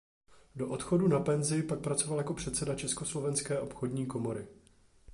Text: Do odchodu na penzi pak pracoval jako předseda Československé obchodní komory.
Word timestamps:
Do 0.55 0.69
odchodu 0.69 1.07
na 1.07 1.19
penzi 1.19 1.63
pak 1.63 1.79
pracoval 1.79 2.17
jako 2.17 2.33
předseda 2.33 2.75
Československé 2.75 3.59
obchodní 3.59 4.05
komory. 4.05 4.47